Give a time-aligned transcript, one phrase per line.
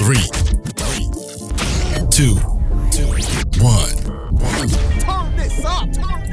[0.00, 0.24] Three,
[2.10, 2.34] two,
[3.60, 3.96] one.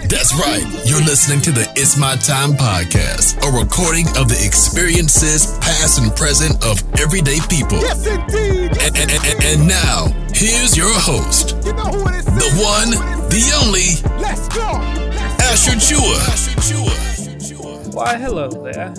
[0.07, 0.63] That's right.
[0.85, 6.15] You're listening to the It's My Time podcast, a recording of the experiences, past and
[6.15, 7.79] present, of everyday people.
[7.79, 8.71] Yes, indeed.
[8.73, 12.25] Yes, And, and, and, and now, here's your host, You know who it is.
[12.25, 12.91] the one,
[13.29, 14.63] the only, Let's go.
[15.43, 16.23] Asher Chua.
[17.93, 18.93] Why, hello there.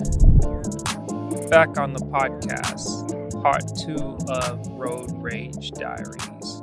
[1.49, 3.09] Back on the podcast,
[3.41, 6.61] part two of Road Rage Diaries.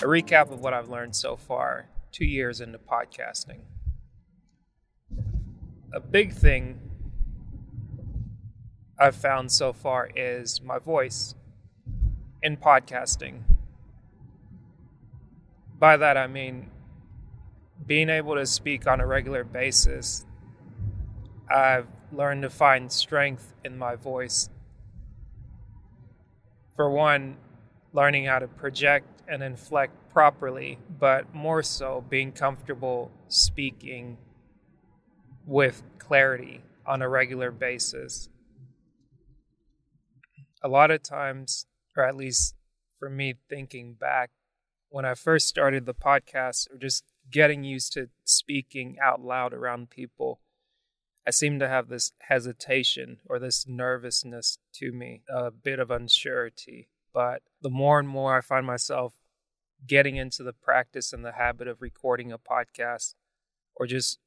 [0.00, 3.60] A recap of what I've learned so far, two years into podcasting.
[5.94, 6.80] A big thing
[8.98, 11.36] I've found so far is my voice
[12.42, 13.42] in podcasting.
[15.78, 16.70] By that I mean
[17.86, 20.26] being able to speak on a regular basis
[21.48, 24.50] I've learned to find strength in my voice.
[26.78, 27.38] For one,
[27.92, 34.16] learning how to project and inflect properly, but more so being comfortable speaking
[35.44, 38.28] with clarity on a regular basis.
[40.62, 42.54] A lot of times, or at least
[43.00, 44.30] for me thinking back,
[44.88, 49.90] when I first started the podcast, or just getting used to speaking out loud around
[49.90, 50.38] people,
[51.28, 56.86] I seem to have this hesitation or this nervousness to me, a bit of unsurety.
[57.12, 59.12] But the more and more I find myself
[59.86, 63.14] getting into the practice and the habit of recording a podcast
[63.76, 64.20] or just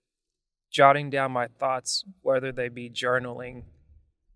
[0.69, 3.63] jotting down my thoughts, whether they be journaling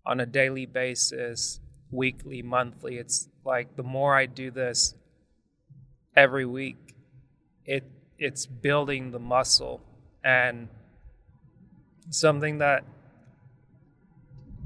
[0.04, 1.60] on a daily basis,
[1.92, 4.92] weekly, monthly, it's like the more I do this
[6.16, 6.96] every week,
[7.64, 7.84] it
[8.18, 9.80] it's building the muscle
[10.24, 10.68] and
[12.10, 12.84] something that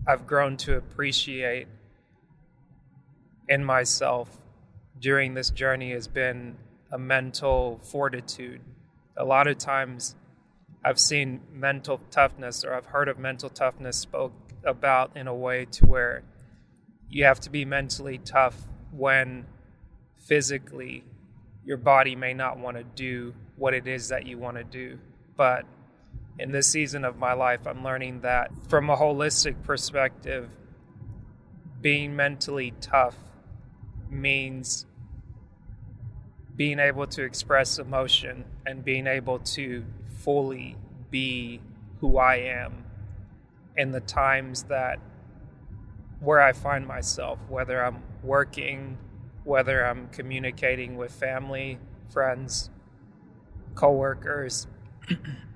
[0.06, 1.68] I've grown to appreciate
[3.48, 4.38] in myself
[4.98, 6.56] during this journey has been
[6.92, 8.60] a mental fortitude.
[9.16, 10.14] A lot of times
[10.84, 14.32] I've seen mental toughness or I've heard of mental toughness spoke
[14.64, 16.22] about in a way to where
[17.08, 18.56] you have to be mentally tough
[18.92, 19.46] when
[20.18, 21.04] physically
[21.64, 24.98] your body may not want to do what it is that you want to do.
[25.36, 25.66] But
[26.40, 30.48] in this season of my life, I'm learning that from a holistic perspective,
[31.82, 33.16] being mentally tough
[34.08, 34.86] means
[36.56, 39.84] being able to express emotion and being able to
[40.18, 40.76] fully
[41.10, 41.60] be
[42.00, 42.84] who I am
[43.76, 44.98] in the times that
[46.20, 48.96] where I find myself, whether I'm working,
[49.44, 51.78] whether I'm communicating with family,
[52.10, 52.70] friends,
[53.74, 54.66] coworkers,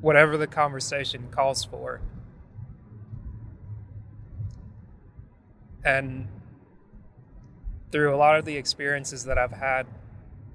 [0.00, 2.00] whatever the conversation calls for.
[5.84, 6.28] And
[7.90, 9.86] through a lot of the experiences that I've had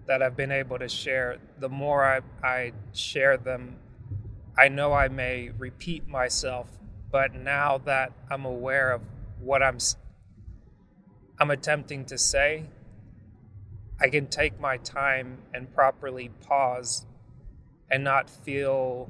[0.07, 3.77] that I've been able to share, the more I, I share them,
[4.57, 6.67] I know I may repeat myself,
[7.11, 9.01] but now that I'm aware of
[9.39, 9.77] what I'm
[11.37, 12.65] I'm attempting to say,
[13.99, 17.05] I can take my time and properly pause
[17.91, 19.09] and not feel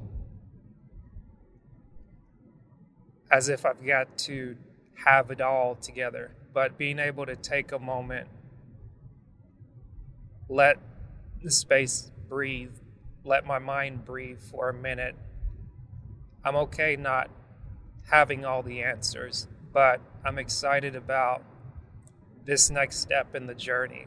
[3.36, 4.56] as if I've got to
[5.04, 8.26] have it all together, but being able to take a moment,
[10.48, 10.78] let
[11.42, 12.72] the space breathe,
[13.24, 15.14] let my mind breathe for a minute.
[16.46, 17.28] I'm okay not
[18.10, 21.42] having all the answers, but I'm excited about
[22.46, 24.06] this next step in the journey.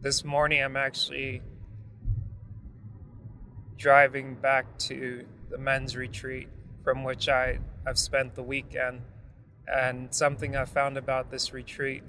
[0.00, 1.42] This morning, I'm actually
[3.82, 6.48] driving back to the men's retreat
[6.84, 9.02] from which I have spent the weekend.
[9.66, 12.04] And something I found about this retreat,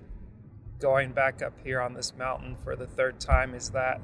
[0.80, 4.00] going back up here on this mountain for the third time, is that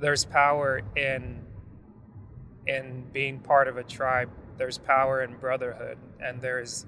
[0.00, 1.42] there's power in
[2.66, 4.30] in being part of a tribe.
[4.58, 6.86] There's power in brotherhood, and there's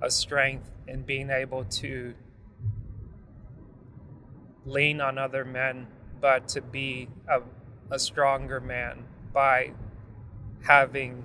[0.00, 2.14] a strength in being able to
[4.64, 5.88] lean on other men,
[6.20, 7.40] but to be a,
[7.90, 9.72] a stronger man by
[10.62, 11.24] having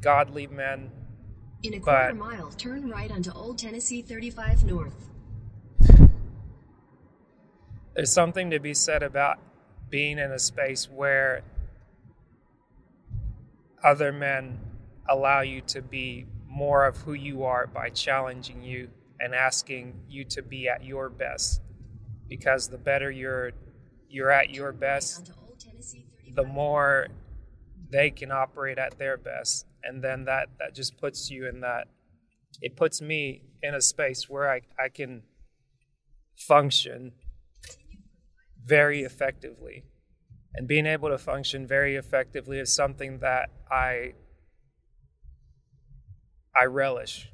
[0.00, 0.90] godly men.
[1.62, 5.10] In a But- quarter mile, turn right onto Old Tennessee 35 North.
[7.94, 9.38] There's something to be said about
[9.90, 11.42] being in a space where
[13.82, 14.60] other men
[15.08, 20.24] allow you to be more of who you are by challenging you and asking you
[20.24, 21.60] to be at your best
[22.28, 23.52] because the better you're
[24.08, 27.08] you're at your best Onto Old Tennessee 35 the more
[27.90, 31.88] they can operate at their best and then that that just puts you in that
[32.60, 35.22] it puts me in a space where I, I can
[36.36, 37.12] function
[38.64, 39.84] very effectively.
[40.54, 44.14] And being able to function very effectively is something that I
[46.58, 47.30] I relish.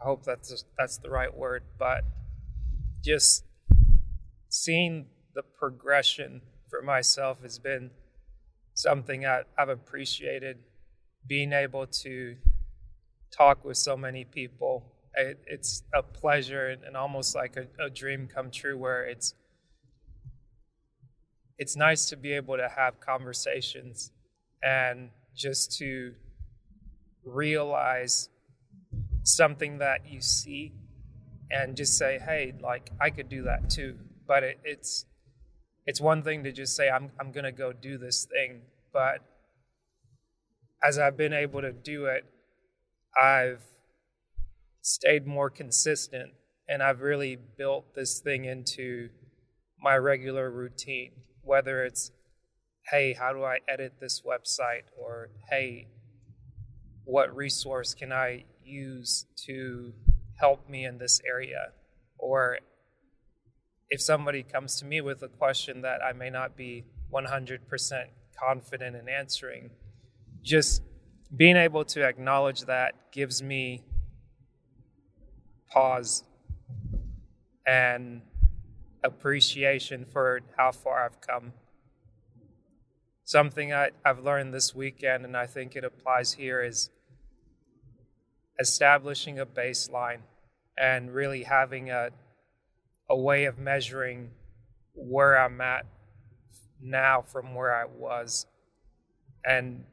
[0.00, 2.04] I hope that's that's the right word, but
[3.04, 3.44] just
[4.48, 7.90] seeing the progression for myself has been
[8.74, 10.58] something I, I've appreciated.
[11.26, 12.36] Being able to
[13.30, 14.84] talk with so many people,
[15.14, 18.76] it, it's a pleasure and, and almost like a, a dream come true.
[18.76, 19.34] Where it's
[21.58, 24.10] it's nice to be able to have conversations
[24.64, 26.14] and just to
[27.24, 28.28] realize
[29.22, 30.72] something that you see
[31.50, 33.96] and just say, "Hey, like I could do that too."
[34.26, 35.06] But it, it's
[35.86, 38.62] it's one thing to just say, "I'm I'm gonna go do this thing,"
[38.92, 39.20] but
[40.82, 42.24] as I've been able to do it,
[43.16, 43.62] I've
[44.80, 46.32] stayed more consistent
[46.68, 49.10] and I've really built this thing into
[49.80, 51.12] my regular routine.
[51.42, 52.12] Whether it's,
[52.90, 55.88] "Hey, how do I edit this website?" or "Hey,
[57.04, 59.92] what resource can I use to
[60.36, 61.72] help me in this area?
[62.18, 62.58] Or
[63.92, 68.04] if somebody comes to me with a question that I may not be 100%
[68.34, 69.68] confident in answering,
[70.42, 70.80] just
[71.36, 73.84] being able to acknowledge that gives me
[75.70, 76.24] pause
[77.66, 78.22] and
[79.04, 81.52] appreciation for how far I've come.
[83.26, 86.88] Something I, have learned this weekend, and I think it applies here, is
[88.58, 90.20] establishing a baseline
[90.78, 92.08] and really having a,
[93.12, 94.30] a way of measuring
[94.94, 95.84] where I'm at
[96.80, 98.46] now from where I was.
[99.44, 99.84] And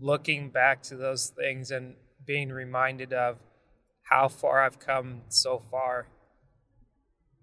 [0.00, 1.94] looking back to those things and
[2.26, 3.38] being reminded of
[4.02, 6.06] how far I've come so far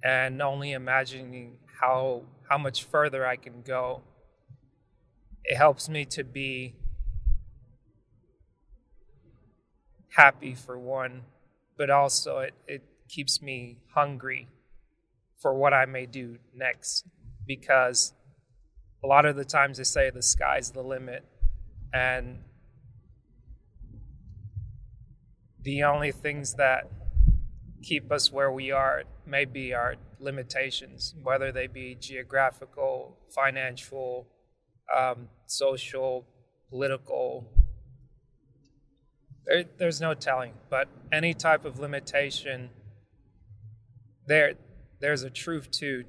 [0.04, 4.02] and only imagining how how much further I can go
[5.44, 6.76] it helps me to be
[10.10, 11.24] happy for one,
[11.76, 14.48] but also it, it keeps me hungry
[15.40, 17.06] for what I may do next
[17.46, 18.14] because
[19.04, 21.24] a lot of the times they say the sky's the limit
[21.94, 22.40] and
[25.62, 26.90] the only things that
[27.82, 34.28] keep us where we are may be our limitations, whether they be geographical, financial,
[34.96, 36.26] um, social,
[36.70, 37.48] political,
[39.46, 42.70] there, there's no telling, but any type of limitation,
[44.28, 44.54] there,
[45.00, 46.04] there's a truth to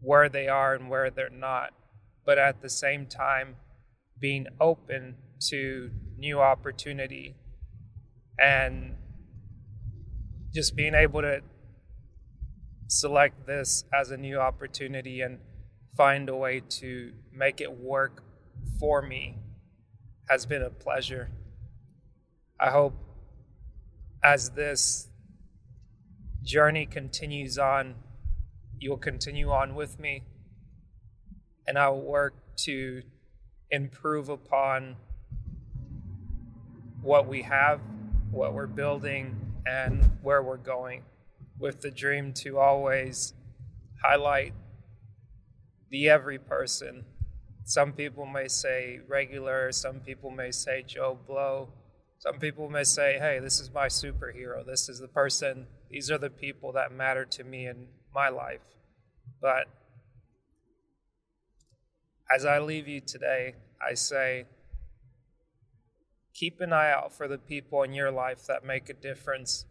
[0.00, 1.72] where they are and where they're not.
[2.24, 3.56] But at the same time,
[4.18, 5.16] being open
[5.50, 7.34] to new opportunity
[8.38, 8.96] and
[10.54, 11.40] just being able to
[12.86, 15.38] select this as a new opportunity and
[15.96, 18.22] find a way to make it work
[18.78, 19.38] for me
[20.28, 21.30] has been a pleasure.
[22.60, 22.94] I hope
[24.22, 25.08] as this
[26.42, 27.94] journey continues on,
[28.82, 30.24] you'll continue on with me,
[31.66, 32.34] and I will work
[32.64, 33.02] to
[33.70, 34.96] improve upon
[37.00, 37.80] what we have,
[38.30, 41.02] what we're building, and where we're going,
[41.58, 43.34] with the dream to always
[44.02, 44.52] highlight
[45.90, 47.04] the every person.
[47.64, 51.68] Some people may say regular, some people may say Joe Blow
[52.22, 54.64] some people may say, hey, this is my superhero.
[54.64, 58.60] This is the person, these are the people that matter to me in my life.
[59.40, 59.68] But
[62.34, 64.46] as I leave you today, I say,
[66.34, 69.66] keep an eye out for the people in your life that make a difference.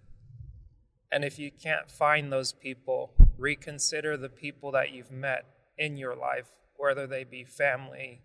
[1.12, 5.46] And if you can't find those people, reconsider the people that you've met
[5.78, 8.22] in your life, whether they be family,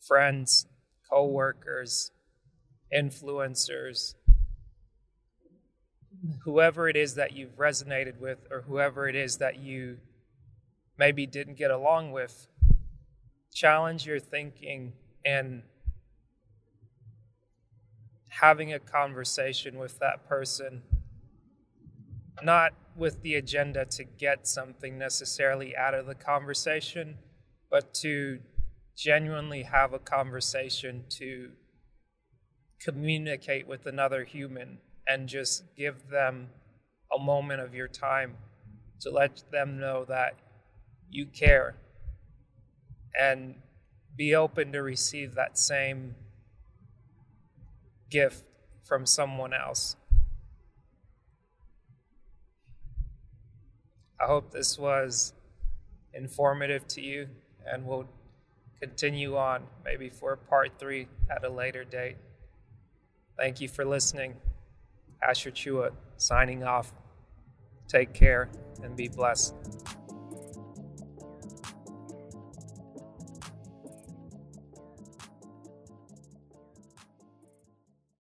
[0.00, 0.66] friends,
[1.10, 2.10] co workers,
[2.94, 4.14] influencers,
[6.44, 9.98] whoever it is that you've resonated with, or whoever it is that you
[10.98, 12.46] maybe didn't get along with,
[13.52, 14.92] challenge your thinking
[15.24, 15.62] and
[18.28, 20.82] having a conversation with that person,
[22.42, 27.16] not with the agenda to get something necessarily out of the conversation,
[27.70, 28.40] but to
[28.96, 31.50] genuinely have a conversation to
[32.80, 36.48] communicate with another human and just give them
[37.14, 38.36] a moment of your time
[39.00, 40.34] to let them know that
[41.10, 41.76] you care
[43.18, 43.54] and
[44.16, 46.14] be open to receive that same
[48.10, 48.44] gift
[48.84, 49.96] from someone else.
[54.20, 55.32] I hope this was
[56.14, 57.28] informative to you
[57.66, 58.08] and we'll
[58.80, 62.16] continue on maybe for part three at a later date.
[63.36, 64.36] Thank you for listening.
[65.26, 66.92] Asher Chua signing off.
[67.88, 68.48] Take care
[68.82, 69.54] and be blessed.